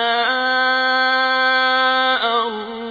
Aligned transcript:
الله. 2.48 2.90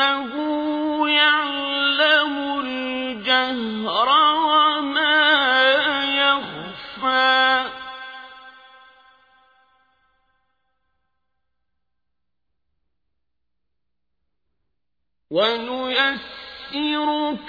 إنه 0.00 1.08
يعلم 1.08 2.60
الجهر 2.60 4.08
وما 4.36 5.24
يخفى. 6.04 7.70
ونيسرك 15.30 16.72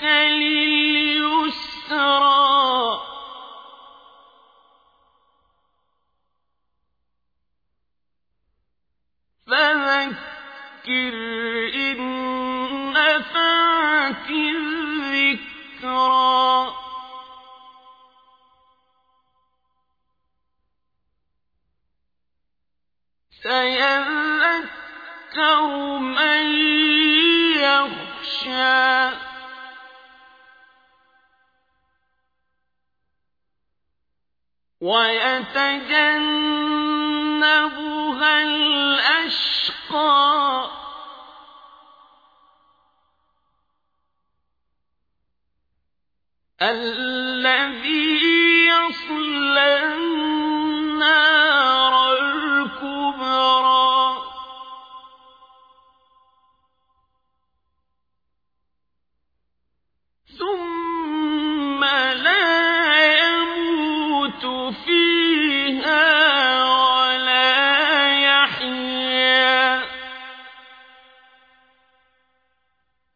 لليسرى. 0.03 1.67
فذكر 9.47 11.13
الذكرى. 14.29 15.47
سيذكر 23.43 24.87
من 25.97 26.45
يخشى. 27.57 29.17
ويتجنبها 34.81 35.87
الأشقى. 38.43 39.67
الذي 46.61 48.19
يصلى 48.67 49.93
النار 49.93 51.33
الكبرى. 52.13 53.77
ثم 60.39 61.85
لا 62.25 62.49
يموت 63.19 64.45
فيها 64.85 66.05
ولا 66.63 67.57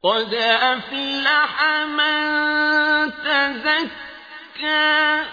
قد 0.03 0.33
أفلح 0.33 1.63
من 1.85 2.90
تزكى 3.47 5.25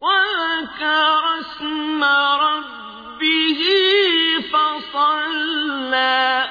وذكر 0.00 1.40
اسم 1.40 2.04
ربه 2.44 3.62
فصلى 4.52 6.48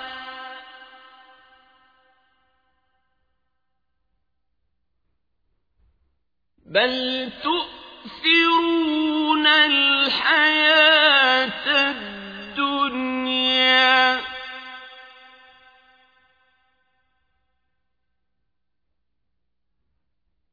بل 6.66 7.32
تؤثرون 7.44 7.77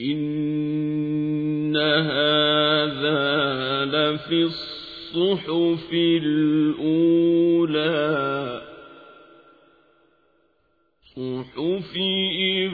إن 0.00 1.76
هذا 1.76 3.24
لفي 3.84 4.42
الصحف 4.42 5.92
الأولى. 5.92 7.06
صحف 11.16 11.92
إبراهيم 11.96 12.65